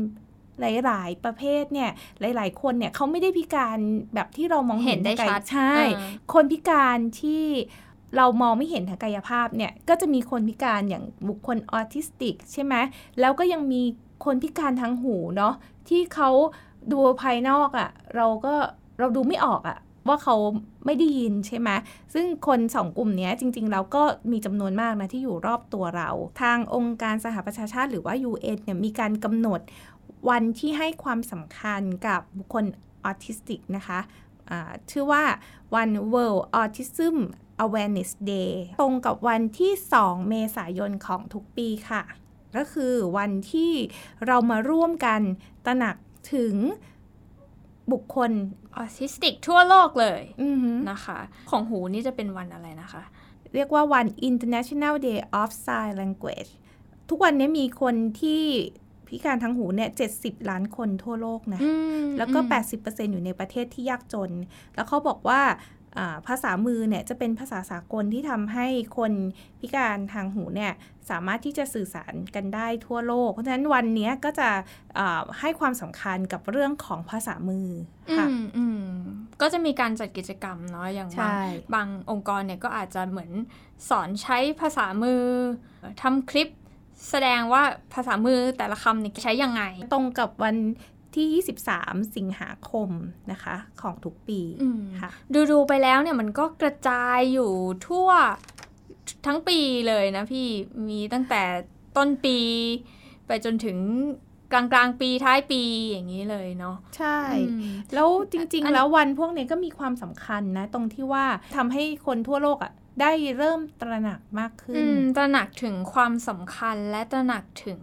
[0.60, 1.90] หลาย ๆ ประเภทเนี่ย
[2.22, 3.78] หลาย ๆ คนเนี่ยเขาไม่ได้พิการ
[4.14, 5.74] แบบที่เรามองเห็นได้ชัดใช่
[6.34, 7.44] คนพิการที่
[8.18, 12.76] เรามองไม่เห็นทางกายภาพเนี่ย ก็จะมีคนพิการอย่างบุคคลออทิสติกใช่ไหม
[13.20, 13.82] แล้วก็ยังมี
[14.26, 15.54] คนพิการทางหูเนาะ
[15.90, 16.30] ที่เขา
[16.92, 18.54] ดูภายนอกอะ่ะ เราก็
[19.00, 19.78] เราดูไม่ออกอะ่ะ
[20.08, 20.36] ว่าเขา
[20.86, 21.70] ไม่ได้ยินใช่ไหม
[22.14, 26.10] ซึ่งคนสองกลุ่มนี้จริงๆเราก็มีจำนวนมากนะที่อยู่รอบตัวเรา
[26.42, 29.60] ทางองค์การสหประชาชาติหรือว่า UN เนี่ยมีการกำหนด
[30.30, 32.66] วันที่ให้ความสำคัญกับบุคคล
[33.06, 34.60] ออทิสติกนะคะะ
[34.92, 35.24] ชื่อว่า
[35.76, 37.18] วัน World Autism
[37.66, 42.04] Awareness Day ตรงกับวันที่ 2 เมษายนของทุกปีค่ะ
[42.56, 43.72] ก็คือวันที่
[44.28, 45.22] เรามาร่วมกัน
[45.66, 45.96] ตระหนัก
[46.34, 46.56] ถึง
[47.92, 48.32] บุคคล
[48.78, 50.22] ออทิสติกทั่วโลกเลย
[50.90, 51.20] นะคะ
[51.50, 53.04] ของหูนี่จะเป็นวันอะไรนะคะ
[53.54, 56.52] เรียกว่าวัน International Day of Sign Language
[57.10, 58.44] ทุกวันนี้มีคนที่
[59.08, 61.62] พิการทางหูเนี่ย70ล้านคนทั่วโลกนะ
[62.18, 62.40] แล้วก็
[62.76, 64.32] 80%อยู่ในประเทศที่ยากจน
[64.76, 65.42] แล้วเขาบอกว่า
[66.28, 69.14] ภาษามือเนี่ยจะเป็นภาษาสากลที่ทำให้คน
[69.60, 70.74] พิการทางหูเนี่ย
[71.10, 74.50] สามารถที่จะสื่อสารกันได้ทั่วโลก เพราะฉะนั้นวันนี้ก็จะ
[75.40, 77.68] ให้ความสำคัญกับเรื่องของภาษามือ
[78.18, 78.28] ค่ะ
[79.42, 81.38] ก็จะมีการจัดกิจกรรมเนาะอย่างบาง
[81.74, 83.32] บางองค์กรเนี่ยก็อาจจะเหมือน
[83.90, 85.22] สอนใช้ภาษามือ
[86.02, 86.50] ทำคลิป
[87.10, 90.56] แสดงว่าภาษามือแต่ละคำเนี่ยใช้ยังไง ตรงกับวัน
[91.16, 92.90] ที่ 23 สิงหาคม
[93.32, 94.42] นะคะ ของทุกปี
[95.02, 95.10] ค่ะ
[95.52, 97.52] ดูๆไปแล้วเนี่ยมันก็กระจายอยู่
[97.88, 98.10] ทั่ว
[99.26, 100.48] ทั้งปีเลยนะพี่
[100.90, 101.44] มีตั้งแต่
[101.98, 102.38] ต้นปี
[103.28, 103.78] ไปจนถึง
[104.52, 107.20] กลางกลางปีท้ายปีอย่างนี้เลยเนาะใช่
[107.94, 114.86] แล้วจริง ๆ แล้ววันพวกนี้ก็มีความสำคัญนะ ตรงที่ว่าทำให้คนทั่วโลกอะ่ะได้เริ่มตระหนักมากขึ้น
[115.18, 117.82] ตระหนักถึงความสำคัญและตระหนักถึง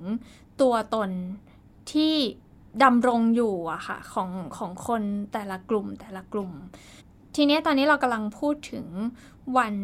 [0.61, 1.11] ตัวตน
[1.93, 2.17] ที่
[2.85, 5.03] ดำรงอยู่อะค่ะของของคน
[5.33, 6.53] แต่ละกลุ่มแต่ละกลุ่ม
[7.37, 8.87] ทีนี้ตอนนี้เรากำลังพูดถึง
[9.59, 9.75] วัน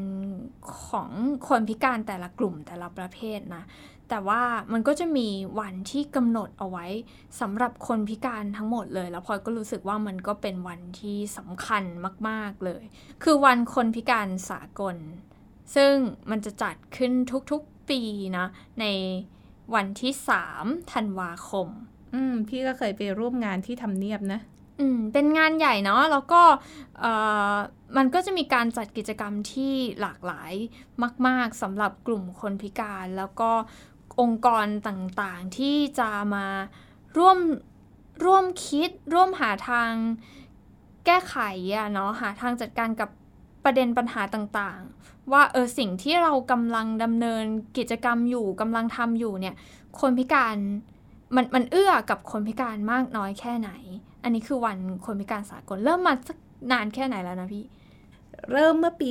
[0.89, 1.11] ของ
[1.49, 3.65] คนพิการแต่ละกลุ่มแต่ละประเภทนะ
[4.09, 5.29] แต่ว่ามันก็จะมี
[5.61, 6.87] วันที่กำหนดเอาไว้
[7.41, 11.85] สำหรับคนพิการทั้งหมดเลย แล้วพลอยก็รู้สึกว่ามันก็เป็นวันที่สำคัญ
[12.29, 12.83] มาก ๆเลย
[13.23, 14.97] คือวันคนพิการสากล
[15.75, 15.95] ซึ่ง
[16.31, 17.13] มันจะจัดขึ้น
[17.51, 18.01] ทุกๆปี
[18.37, 18.47] นะ
[18.81, 18.85] ใน
[19.75, 20.13] วันที่
[20.53, 21.69] 3 ธันวาคม
[22.17, 24.41] อืม พี่ก็เคยไปร่วมงานที่ทำเนียบนะ
[24.81, 26.43] อืม เป็นงานใหญ่เนาะ แล้วก็
[27.01, 27.13] เอ่
[27.53, 27.55] อ
[27.97, 30.53] มันก็จะมีการจัดกิจกรรมที่หลากหลาย
[31.27, 33.51] มาก ๆสำหรับกลุ่มคนพิการ แล้วก็
[34.21, 36.47] องค์กรต่างๆ ที่จะมา
[37.19, 37.39] ร่วม
[38.25, 39.93] ร่วมคิด ร่วมหาทาง
[41.07, 41.37] แก้ไข
[41.77, 43.11] อะเนาะ หาทางจัดการกับ
[43.65, 47.45] ปประเด็นปัญหาต่างๆ ว่าเออสิ่งที่เรากำลังดำเนิน
[47.79, 49.55] กิจกรรมอยู่กำลังทำอยู่เนี่ย
[50.01, 50.57] คนพิการ
[51.35, 53.71] มันมันเอื้อกับคนพิการมากน้อยแค่ไหน
[54.23, 56.39] อันนี้คือวันคนพิการสากลเริ่มมาสัก
[56.73, 57.65] นานแค่ไหนแล้วนะพี่
[58.53, 59.11] เริ่มเมื่อปี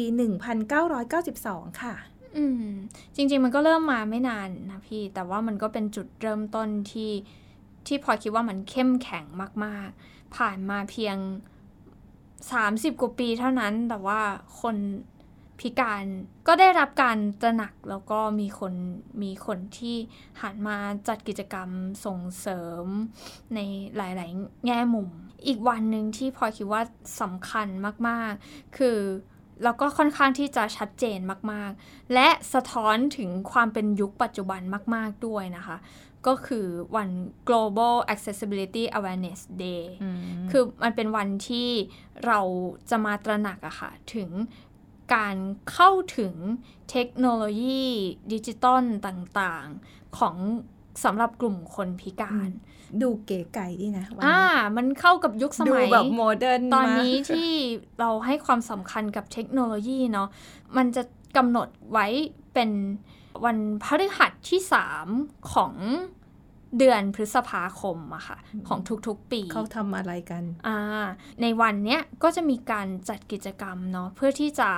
[0.92, 1.96] 1992 ค่ะ
[2.38, 2.70] อืม
[3.16, 7.12] จริง ๆ มันก็เริ่มมาไม่นานนะพี่ แต่ว่ามันก็เป็นจุดเริ่มต้นที่
[7.88, 9.26] ที่พอคิดว่ามันเข้มแข็ง
[9.64, 11.18] มาก ๆ ผ่านมาเพียง
[12.30, 14.20] 30 กว่าปีเท่านั้น แต่ว่า
[14.62, 14.76] คน
[15.60, 16.04] พิการ
[16.48, 18.74] ก็ได้รับการตระหนักแล้วก็มีคน
[19.24, 19.96] มีคนที่
[20.42, 21.70] หันมาจัดกิจกรรม
[22.06, 22.86] ส่งเสริม
[23.56, 23.60] ใน
[23.96, 25.10] หลาย ๆ แง่มุม
[25.48, 26.82] อีกวันหนึ่งที่พอคิดว่า
[27.22, 27.68] สำคัญ
[28.08, 29.00] มาก ๆ คือ
[29.64, 31.20] แล้วก็ค่อนข้างที่จะชัดเจน
[31.52, 34.62] มาก ๆ และสะท้อนถึงความเป็นยุคปัจจุบัน
[34.96, 35.78] มาก ๆ ด้วยนะคะ
[36.28, 37.10] ก็คือวัน
[37.48, 39.86] global accessibility awareness day
[40.52, 41.70] คือมันเป็นวันที่
[42.26, 42.40] เรา
[42.90, 44.30] จะมาตระหนักอะค่ะ ถึง
[45.14, 45.36] การ
[45.72, 46.34] เข้าถึง
[46.92, 47.84] เทคโนโลยี
[48.34, 50.36] ดิจิตอลต่างๆ ของ
[51.04, 52.50] สำหรับกลุ่มคนพิการ
[53.02, 54.40] ดูเก๋ไก๋ดีนะอ่า
[54.76, 57.52] มันเข้ากับยุคสมัยดูแบบ modern ตอนนี้ที่
[58.00, 60.28] เราให้ความสำคัญกับเทคโนโลยีเนาะ
[60.78, 61.04] มันจะ
[61.38, 62.08] กำหนดไว้
[62.54, 62.72] เป็น
[63.46, 64.62] วันพฤหัสที่
[65.06, 65.74] 3 ของ
[66.78, 70.80] เดือนพฤษภาคมอะค่ะ ของทุกๆปีเขาทำอะไรกันอ่า
[71.42, 74.70] ในวันเนี้ยก็จะมีการจัดกิจกรรมเนาะเพื่อที่จะ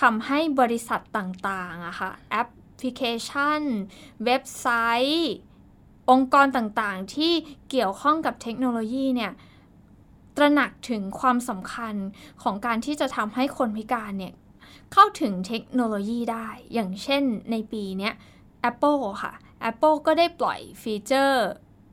[0.00, 3.60] ทำให้บริษัทต่างๆอะค่ะแอปพลิเคชัน
[4.24, 4.66] เว็บไซ
[5.12, 5.32] ต์
[6.10, 7.32] องค์กรต่างๆ ที่
[7.70, 9.32] เกี่ยวข้องกับเทคโนโลยีเนี่ย
[10.36, 11.94] ตระหนักถึงความสำคัญ
[12.42, 14.34] ของการที่จะทำให้คนพิการเนี่ย
[14.92, 18.14] เข้าถึงเทคโนโลยีได้ อย่างเช่นในปีเนี้ย
[18.70, 19.32] Apple ค่ะ
[19.70, 21.44] Apple ก็ได้ปล่อยฟีเจอร์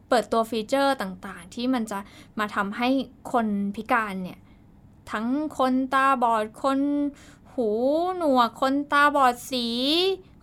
[0.10, 2.00] เปิดตัวฟีเจอร์ต่างๆ ที่มันจะ
[2.40, 2.90] มาทำให้
[3.32, 4.40] คนพิการเนี่ย
[5.12, 6.80] ทั้งคนตาบอด คน
[7.54, 7.70] หู
[8.18, 9.68] หนวก คนตาบอดสี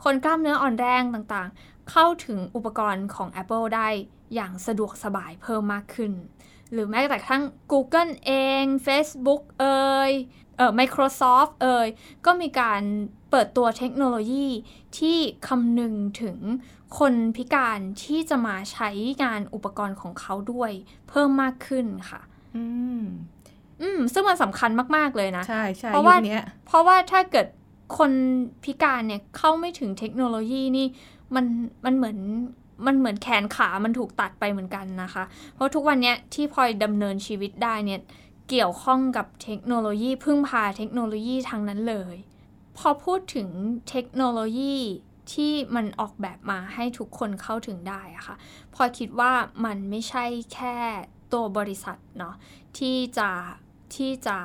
[0.05, 3.89] คนกล้ามเนื้ออ่อนแรงต่างๆ เข้าถึงอุปกรณ์ของ Apple ได้
[4.35, 6.13] อย่างสะดวกสบายเพิ่มมากขึ้น
[6.73, 10.13] หรือแม้แต่ทั้ง Google เอง Facebook เอ่ย
[10.57, 11.89] เออ Microsoft เอ่ย
[12.27, 12.83] ก็มีการ
[13.31, 14.49] เปิดตัวเทคโนโลยี
[14.99, 16.39] ที่คำนึงถึง
[16.99, 18.91] คนพิการที่จะมาใช้
[19.23, 20.73] งานอุปกรณ์ของเขาด้วย
[21.09, 22.21] เพิ่มมากขึ้นค่ะ
[22.57, 22.65] อื
[23.01, 23.03] ม
[23.83, 27.47] อืม ซึ่งมันสำคัญมาก ๆ เลยนะ ใช่ใช่เพราะยุว่าคเนี้ยเพราะว่าถ้าเกิด
[27.99, 28.13] คน
[28.65, 30.87] พิการเนี่ยเข้าไม่ถึงเทคโนโลยีนี่
[31.35, 31.45] มัน
[31.85, 32.19] มันเหมือน
[32.87, 35.25] มันเหมือนแขนขามันถูกตัดไปเหมือนกันนะคะ
[35.55, 38.01] เพราะทุกวันเนี้ยที่พลอยดำเนินชีวิตได้เนี่ย
[38.49, 42.17] เกี่ยวข้องกับเทคโนโลยีพึ่งพาเทคโนโลยีทางนั้นเลย
[42.79, 43.49] พอพูดถึง
[43.91, 44.77] เทคโนโลยี
[45.33, 48.37] ที่มันออกแบบมาให้ทุกคนเข้าถึงได้อะค่ะ
[48.75, 49.33] พลอยคิดว่า
[49.65, 50.77] มันไม่ใช่แค่
[51.33, 52.35] ตัวบริษัทเนาะ
[52.79, 53.31] ที่จะ
[53.95, 54.39] ที่จะ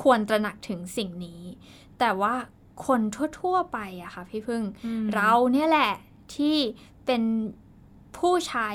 [0.00, 1.42] ควรตระหนักถึงสิ่งนี้
[1.98, 2.34] แต่ว่า
[2.86, 3.00] คน
[3.40, 5.92] ทั่ว ๆ ไปอะค่ะพี่พึ่งอืมเราเนี่ยแหละ
[6.34, 6.56] ที่
[7.06, 7.22] เป็น
[8.16, 8.70] ผู้ใช้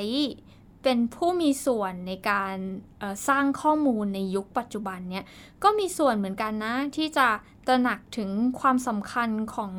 [0.84, 2.56] เป็นผู้มีส่วนในการ
[3.00, 5.26] เอ่อสร้างข้อมูลในยุคปัจจุบันเนี่ย
[5.63, 7.28] ก็มีส่วนเหมือนกันนะที่จะ
[7.67, 9.73] ตระหนักถึงความสำคัญของ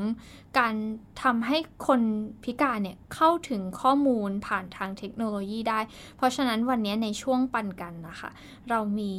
[0.58, 0.74] การ
[1.22, 2.00] ทำให้คน
[2.44, 5.80] พิการเนี่ยเข้าถึงข้อมูลผ่านทางเทคโนโลยีได้
[6.16, 8.30] เพราะฉะนั้นวันนี้ในช่วงปันกันนะคะ
[8.70, 9.12] เรามี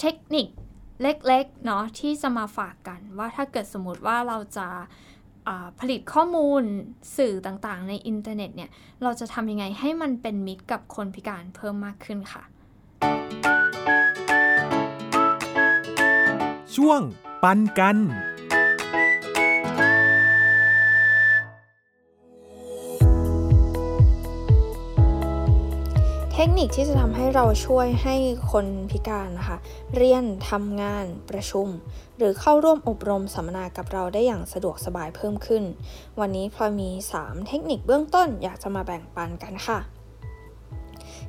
[0.00, 0.48] เทคนิค
[1.02, 6.62] เล็กๆเนาะที่จะมาฝากกันว่าถ้าเกิดสมมติว่าเราจะาผลิตข้อมูล
[7.16, 8.70] สื่อต่างๆ ในอินเทอร์เน็ตเนี่ย
[9.02, 12.42] เราจะทำยังไงให้มันเป็นมิตรกับคนพิการเพิ่มมากขึ้นค่ะ
[16.76, 17.00] ช่วง
[17.50, 28.14] ปันกัน เทคนิคที่จะทำให้เราช่วยให้
[28.52, 29.58] คนพิการนะคะ
[29.96, 31.68] เรียนทำงานประชุม
[32.18, 35.62] หรือเข้าร่วมอบรมสัมมนากับเราได้อย่างสะดวกสบายเพิ่มขึ้น
[36.20, 39.78] วันนี้พลอยมี 3 เทคนิคเบื้องต้นอยากจะมาแบ่งปันกันค่ะ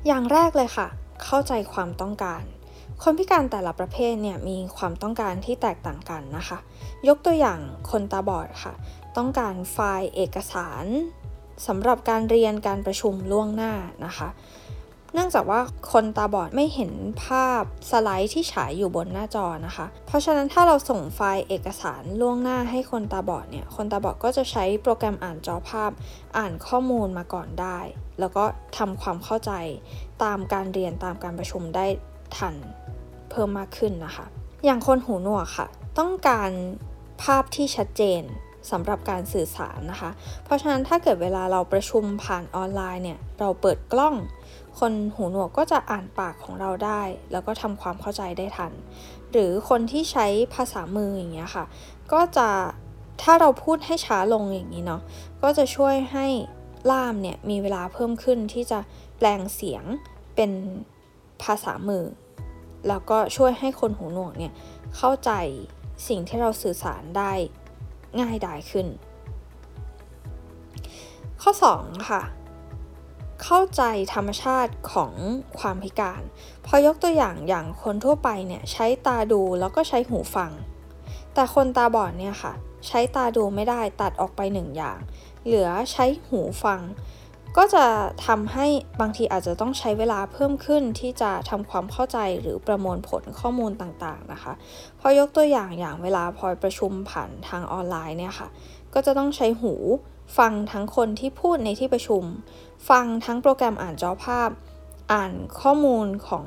[0.06, 0.86] อย่างแรกเลยค่ะ
[1.24, 2.42] เข้าใจความต้องการ
[3.02, 6.58] คนพิการแต่ละประเภทเนี่ยมีความต้องการที่แตกต่างกันนะคะ
[7.08, 8.74] ยกตัวอย่างคนตาบอดค่ะ
[9.16, 10.84] ต้องการไฟล์เอกสาร
[11.66, 13.72] สำหรับการเรียนการประชุมล่วงหน้า
[14.04, 14.28] นะคะ
[15.14, 15.60] เนื่องจากว่า
[15.92, 16.92] คนตาบอดไม่เห็น
[17.24, 25.90] ภาพสไลด์ที่ฉายอยู่บนหน้าจอนะคะ เพราะฉะนั้นถ้าเราส่งไฟล์เอกสารล่วงหน้าให้คนตาบอดเนี่ย คนตาบอดก็จะใช้โปรแกรมอ่านจอภาพ
[26.36, 27.78] อ่านข้อมูลมาก่อนได้
[28.20, 28.44] แล้วก็
[28.78, 29.52] ทำความเข้าใจ
[30.22, 31.86] ตามการเรียนตามการประชุมได้
[32.36, 32.54] ทัน
[33.30, 34.26] เพิ่มมากขึ้นนะคะ
[34.64, 35.66] อย่างคนหูหนวกค่ะ
[35.98, 36.50] ต้องการ
[37.22, 38.22] ภาพที่ชัดเจน
[38.70, 40.10] สำหรับการสื่อสารนะคะ
[40.44, 44.14] เพราะฉะนั้นถ้าเกิดเวลาเราประชุมผ่านออนไลน์เนี่ยเราเปิดกล้อง
[44.78, 48.72] คนหูหนวกก็จะอ่านปากของเราได้ แล้วก็ทำความเข้าใจได้ทัน
[49.32, 51.64] หรือคนที่ใช้ภาษามืออย่างเงี้ยค่ะ
[52.12, 52.48] ก็จะ
[53.22, 55.02] ถ้าเราพูดให้ช้าลงอย่างนี้เนาะ
[55.42, 56.26] ก็จะช่วยให้
[56.90, 58.78] ล่ามเนี่ยมีเวลาเพิ่มขึ้นที่จะ
[59.18, 59.84] แปลงเสียง
[60.36, 60.50] เป็น
[61.42, 62.04] ภาษามือ
[62.88, 64.52] แล้วก็ช่วยให้คนหูหนวกเนี่ย
[64.96, 65.30] เข้าใจ
[66.08, 67.32] สิ่งที่เราสื่อสารได้
[68.20, 68.86] ง่ายดายขึ้น
[71.42, 72.22] ข้อ 2 ค่ะ
[73.42, 73.82] เข้าใจ
[74.14, 75.12] ธรรมชาติของ
[75.58, 76.22] ความพิการ
[76.66, 80.50] พอยกตัวอย่างอย่างคนทั่วไปเนี่ยใช้ตาดูแล้วก็ใช้หูฟัง
[81.34, 82.52] แต่คนตาบอดเนี่ยค่ะ
[82.88, 84.98] ใช้ตาดูไม่ได้ตัดออกไปหนึ่งอย่าง
[85.44, 86.80] เหลือใช้หูฟัง
[87.60, 87.86] ก็จะ
[88.26, 88.66] ทำให้
[89.00, 94.52] บางทีอาจจะต้องใช้เวลาเพิ่มขึ้นที่จะทำความเข้าใจหรือประมวลผลข้อมูลต่างๆนะคะ
[95.00, 98.48] พอยกตัวอย่างอย่างเวลาพลอยประชุมผ่านทางออนไลน์เนี่ยค่ะ
[98.94, 99.74] ก็จะต้องใช้หู
[100.38, 102.22] ฟังทั้งคนที่พูดในที่ประชุม
[102.90, 104.50] ฟังทั้งโปรแกรมอ่านจอภาพ
[105.12, 106.44] อ่านข้อมูลของ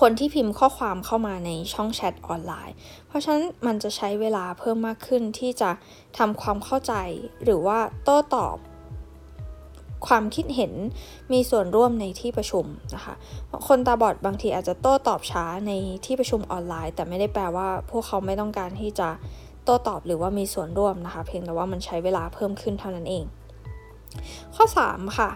[0.00, 2.74] คนที่พิมพ์ข้อความเข้ามาในช่องแชทออนไลน์
[3.06, 5.70] เพราะฉะนั้นมันจะใช้เวลาเพิ่มมากขึ้นที่จะ
[6.18, 6.94] ทำความเข้าใจ
[7.44, 8.56] หรือว่าโต้ตอบ
[10.06, 10.72] ความคิดเห็น
[11.32, 13.14] มีส่วนร่วมในที่ประชุมนะคะ
[13.68, 15.72] คนตาบอดบางทีอาจจะโต้ตอบช้าใน
[16.04, 19.08] ที่ประชุมออนไลน์ แต่ไม่ได้แปลว่าพวกเขาไม่ต้องการที่จะ
[19.64, 23.24] โต้ตอบหรือว่ามีส่วนร่วมนะคะ เพียงแต่ว่ามันใช้เวลาเพิ่มขึ้นเท่านั้นเอง
[24.54, 25.30] ข้อ 3 ค่ะ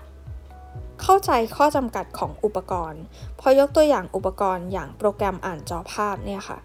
[1.02, 3.02] เข้าใจข้อจำกัดของอุปกรณ์
[3.40, 6.58] พอยกตัวอย่างอุปกรณ์อย่างโปรแกรมอ่านจอภาพเนี่ยค่ะ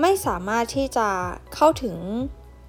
[0.00, 1.08] ไม่สามารถที่จะ
[1.54, 1.96] เข้าถึง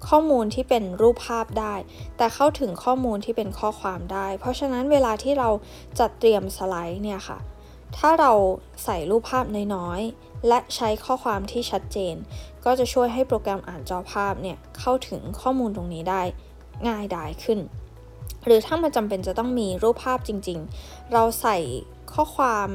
[0.08, 1.74] ข้อมูลที่เป็นรูปภาพได้
[2.16, 5.48] แต่เข้าถึงข้อมูลที่เป็นข้อความได้ เพราะฉะนั้นเวลาที่เรา
[5.98, 7.38] จัดเตรียมสไลด์เนี่ยค่ะ
[7.96, 8.32] ถ้าเรา
[8.84, 12.14] ใส่รูปภาพน้อยๆ และใช้ข้อความที่ชัดเจน
[12.64, 16.22] ก็จะช่วยให้โปรแกรมอ่านจอภาพเนี่ยเข้าถึงข้อมูลตรงนี้ได้
[16.88, 17.58] ง่ายดายขึ้น
[18.44, 21.58] หรือถ้ามันจำเป็นจะต้องมีรูปภาพจริงๆ เราใส่
[22.14, 22.68] ข้อความ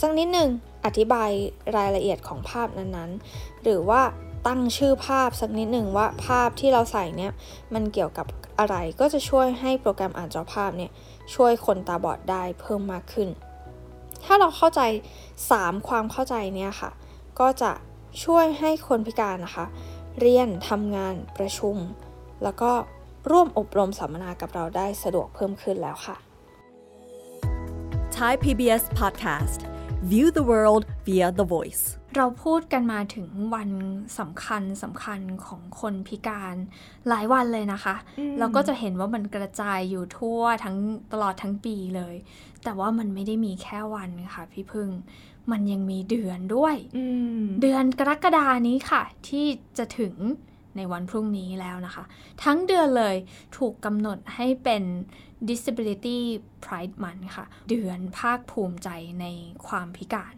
[0.00, 0.50] สักนิดหนึ่ง
[0.84, 1.30] อธิบาย
[1.76, 4.00] รายละเอียดของภาพนั้นๆ หรือว่า
[4.46, 7.32] ตั้งชื่อภาพสักนิดหนึ่งว่าภาพที่เราใส่เนี่ย
[7.74, 8.26] มันเกี่ยวกับ
[8.58, 10.90] อะไรก็จะช่วยให้โปรแกรมอ่านจอภาพเนี่ย
[11.34, 13.28] ช่วยคนตาบอดได้เพิ่มมากขึ้น
[14.24, 14.80] ถ้าเราเข้าใจ
[15.34, 16.90] 3 ความเข้าใจเนี่ยค่ะ
[17.40, 17.72] ก็จะ
[18.24, 19.66] ช่วยให้คนพิการนะคะ
[20.20, 21.76] เรียนทำงานประชุม
[22.42, 22.72] แล้วก็
[23.30, 26.16] ร่วมอบรมสัมมนากับเราได้สะดวกเพิ่มขึ้นแล้วค่ะ
[28.16, 29.60] Thai PBS Podcast
[30.10, 31.84] View the world via the voice
[32.16, 33.70] เราพูดกันมาถึงวัน
[34.18, 36.56] สำคัญสำคัญของคนพิการ
[37.08, 37.94] หลายวันเลยนะคะ
[38.38, 40.76] เราก็จะเห็นว่ามันกระจายอยู่ทั่วทั้ง
[41.12, 42.14] ตลอดทั้งปีเลย
[42.64, 44.90] แต่ว่ามันไม่ได้มีแค่วันค่ะพี่พึ่ง
[45.50, 46.76] มันยังมีเดือนด้วย
[47.62, 49.46] เดือนกรกฎานี้ค่ะ ที่
[49.78, 50.14] จะถึง
[50.76, 52.04] ในวันพรุ่งนี้แล้วนะคะ
[52.44, 53.16] ทั้งเดือนเลย
[53.56, 54.82] ถูกกำหนดให้เป็น
[55.48, 56.18] Disability
[56.64, 58.88] Pride Month ค่ะ เดือนภาคภูมิใจ
[59.20, 59.26] ใน
[59.66, 60.34] ความพิการ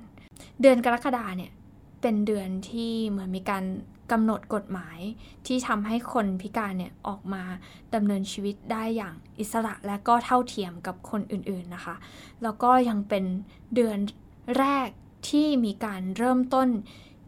[0.61, 1.53] เดือนกรกฎาเนี่ย
[2.00, 3.64] เป็นเดือนที่เหมือนมีการ
[4.12, 4.98] กำหนดกฎหมาย
[5.46, 7.42] ที่ทำให้คนพิการเนี่ยออกมา
[7.94, 11.96] ดำเนินชีวิตได้อย่างอิสระและก็เท่าเทียมกับคนอื่นๆนะคะ
[12.42, 13.24] แล้วก็ยังเป็น
[13.74, 13.98] เดือน
[14.58, 14.88] แรก
[15.28, 16.68] ที่มีการเริ่มต้น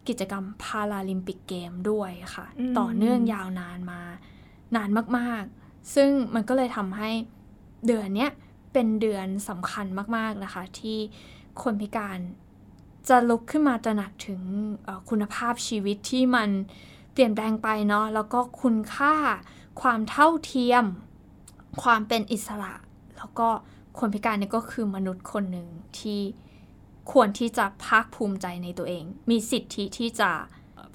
[0.07, 2.45] กิจกรรมพาราลิมปิกเกมด้วยค่ะ
[2.79, 4.01] ต่อเนื่องยาวนานมา
[4.75, 7.09] นานมากๆ ซึ่งมันก็เลยทำให้
[7.87, 8.27] เดือนนี้
[8.73, 9.85] เป็นเดือนสำคัญ
[10.17, 10.97] มากๆนะคะ ที่
[11.63, 12.17] คนพิการ
[13.09, 14.41] จะลุกขึ้นมาตระหนักถึง
[15.09, 16.49] คุณภาพชีวิตที่มัน
[17.13, 19.15] เปลี่ยนแปลงไปเนาะแล้วก็คุณค่า
[19.81, 20.83] ความเท่าเทียม
[21.83, 22.73] ความเป็นอิสระ
[23.17, 23.47] แล้วก็
[23.99, 25.67] คนพิการเนี่ยก็คือมนุษย์คนหนึ่ง
[25.99, 26.21] ที่
[27.11, 30.29] ควรที่จะภาคภูมิใจในตัวเอง มีสิทธิที่จะ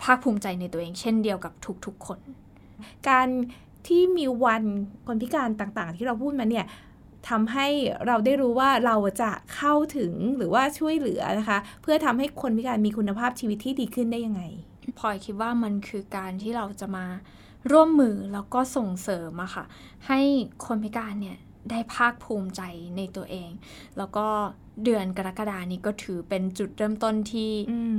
[0.03, 1.53] ภาคภูมิใจในตัวเอง เช่นเดียวกับ
[1.87, 2.19] ทุกๆคน
[3.09, 3.29] การ
[3.87, 4.63] ที่มีวัน
[5.07, 6.67] คนพิการต่างๆ ที่เราพูดมาเนี่ย
[7.29, 7.69] ทำให้
[8.07, 14.43] เราได้รู้ว่าเราจะเข้าถึงหรือว่าช่วยเหลือนะคะ เพื่อทำให้คนพิการมีคุณภาพชีวิตที่ดีขึ้นได้ยังไง
[14.99, 17.07] พลอยคิดว่ามันคือการที่เราจะมา
[17.73, 19.65] ร่วมมือแล้วก็ส่งเสริมอะค่ะ
[20.07, 20.21] ให้
[20.67, 21.39] คนพิการเนี่ย
[21.71, 22.63] ได้ภาคภูมิใจ
[22.97, 23.51] ในตัวเอง
[23.99, 24.27] แล้วก็
[24.85, 27.53] เดือนกรกฎานี้ก็ถือเป็นจุดเริ่มต้นที่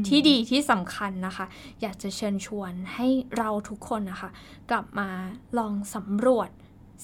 [0.07, 1.45] ที่ดีที่สำคัญนะคะ
[1.81, 4.29] อยากจะเชิญชวนให้เราทุกคนนะคะ
[4.69, 5.09] กลับมา
[5.57, 6.49] ลองสำรวจ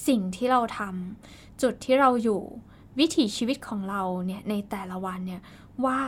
[0.07, 2.41] สิ่งที่เราทำ จุดที่เราอยู่
[2.99, 5.41] วิถีชีวิตของเราเนี่ยในแต่ละวันเนี่ย
[5.85, 5.99] ว่า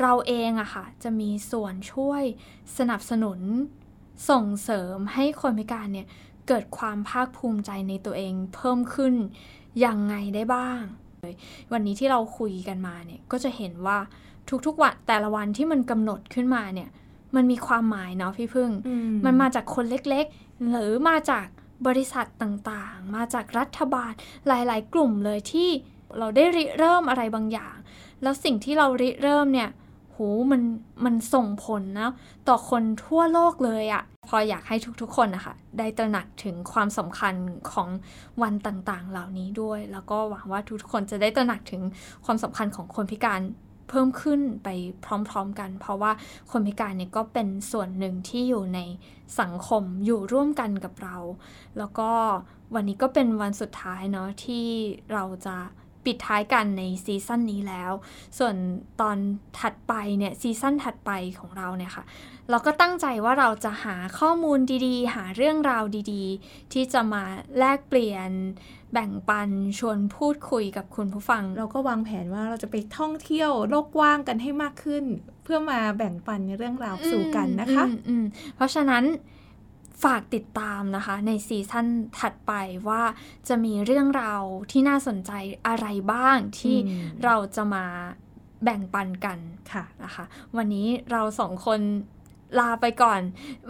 [0.00, 2.22] เราเองอะค่ะจะมีส่วนช่วย
[2.78, 3.40] สนับสนุน
[4.30, 6.06] ส่งเสริมให้คนพิการเนี่ย
[6.48, 9.14] เกิดความภาคภูมิใจในตัวเองเพิ่มขึ้น
[9.84, 10.80] ยังไงได้บ้าง
[11.72, 13.98] วันนี้ที่เราคุยกันมาเนี่ยก็จะเห็นว่า
[14.66, 16.88] ทุกๆวันแต่ละวันที่มันกำหนดขึ้นมาเนี่ย
[17.36, 18.70] มันมีความหมายเนาะพี่พึ่ง
[19.24, 21.46] มันมาจากคนเล็กๆ หรือมาจาก
[21.86, 24.12] บริษัทต่างๆ มาจากรัฐบาล
[24.46, 25.68] หลาย ๆ กลุ่มเลยที่
[26.18, 27.76] เราได้ริเริ่มอะไรบางอย่าง
[28.22, 29.70] แล้วสิ่งที่เราริเริ่มเนี่ย
[30.12, 30.18] โห
[30.50, 30.62] มัน
[31.04, 32.10] มันส่งผลนะ
[32.48, 37.34] ต่อคนทั่วโลกเลยอะพออยากให้ทุกๆคนนะคะได้ตระหนักถึงความสำคัญ
[37.72, 37.88] ของ
[38.42, 41.82] วันต่างๆ เหล่านี้ด้วย แล้วก็หวังว่าทุกๆคนจะได้ตระหนักถึง
[42.24, 43.40] ความสำคัญของคนพิการ
[43.88, 44.68] เพิ่มขึ้นไป
[45.04, 46.12] พร้อมๆกัน เพราะว่า
[46.50, 48.80] คนพิการเนี่ยก็เป็นส่วนหนึ่งที่อยู่ใน
[49.40, 51.16] สังคมอยู่ร่วมกันกับเรา
[51.78, 52.10] แล้วก็
[52.74, 54.66] วันนี้ก็เป็นวันสุดท้ายเนาะที่
[55.12, 55.56] เราจะ
[56.06, 57.92] ปิดท้ายกันในซีซั่นนี้แล้ว
[58.38, 58.54] ส่วน
[59.00, 59.16] ตอน
[59.60, 62.04] ถัดไปเนี่ยซีซั่นถัดไปของเราเนี่ยค่ะ
[62.50, 67.24] เราก็ตั้งใจว่าเราจะหาข้อมูลดีๆ หาเรื่องราวดีๆ ที่จะมา
[67.58, 68.30] แลกเปลี่ยน
[68.92, 75.04] แบ่งปันชวนพูดคุยกับคุณผู้ฟัง เราก็วางแผนว่าเราจะไปท่องเที่ยวโลกกว้างกันให้มากขึ้น
[75.44, 78.24] เพื่อมาแบ่งปันในเรื่องราวสู่กันนะคะอืมอืม
[78.56, 79.04] เพราะฉะนั้น
[80.04, 81.86] ฝากติดตามนะคะ ในซีซั่น
[82.18, 82.52] ถัดไป
[82.88, 83.02] ว่า
[83.48, 85.32] จะมีเรื่องราวที่น่าสนใจ
[85.66, 87.84] อะไรบ้างที่อืมเราจะมา
[88.64, 89.38] แบ่งปันกัน
[89.72, 90.24] ค่ะนะคะ
[90.56, 91.80] วันนี้เราสองคน
[92.60, 93.20] ลาไปก่อน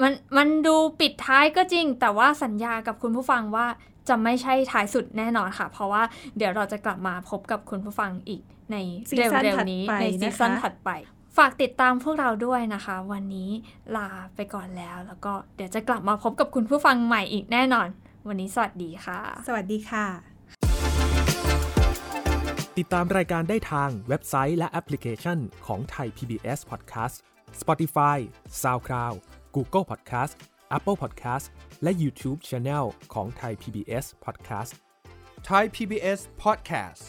[0.02, 3.66] มันมันดูปิดท้ายก็จริง แต่ว่าสัญญากับคุณผู้ฟังว่า
[4.08, 6.02] จะไม่ใช่ท้ายสุดแน่นอนค่ะ เพราะว่า
[6.36, 8.76] เดี๋ยวเราจะกลับมาพบกับคุณผู้ฟังอีกใน
[9.08, 10.90] ซีเร็ซั่นวถัดๆนี้ไปในซีซั่นนะคะถัดไป
[11.36, 13.50] ฝากติดตามพวกเราด้วยนะคะ วันนี้
[13.96, 17.88] ลาไปก่อนแล้ว แล้วก็เดี๋ยวจะกลับมาพบกับคุณผู้ฟังใหม่อีกแน่นอน
[18.28, 20.06] วันนี้สวัสดีค่ะ สวัสดีค่ะ
[22.78, 27.16] ติดตามรายการได้ทางเว็บไซต์และแอปพลิเคชันของไทย PBS Podcast
[27.60, 28.18] Spotify
[28.62, 29.16] SoundCloud
[29.56, 30.32] Google Podcast
[30.76, 31.46] Apple Podcast
[31.82, 34.72] และ YouTube Channel ของไทย PBS Podcast
[35.48, 37.02] Thai PBS Podcast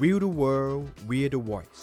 [0.00, 1.80] We the World We the Voice